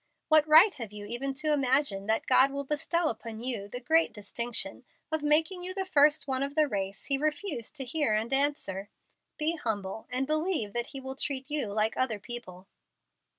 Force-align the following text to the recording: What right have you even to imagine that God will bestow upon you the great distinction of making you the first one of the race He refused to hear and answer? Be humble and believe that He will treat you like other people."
What 0.29 0.47
right 0.47 0.73
have 0.73 0.91
you 0.91 1.05
even 1.05 1.35
to 1.35 1.53
imagine 1.53 2.07
that 2.07 2.25
God 2.25 2.49
will 2.49 2.63
bestow 2.63 3.07
upon 3.09 3.39
you 3.39 3.67
the 3.67 3.79
great 3.79 4.11
distinction 4.11 4.83
of 5.11 5.21
making 5.21 5.61
you 5.61 5.75
the 5.75 5.85
first 5.85 6.27
one 6.27 6.41
of 6.41 6.55
the 6.55 6.67
race 6.67 7.05
He 7.05 7.19
refused 7.19 7.75
to 7.75 7.85
hear 7.85 8.15
and 8.15 8.33
answer? 8.33 8.89
Be 9.37 9.57
humble 9.57 10.07
and 10.09 10.25
believe 10.25 10.73
that 10.73 10.87
He 10.87 10.99
will 10.99 11.15
treat 11.15 11.51
you 11.51 11.67
like 11.67 11.95
other 11.97 12.17
people." 12.17 12.67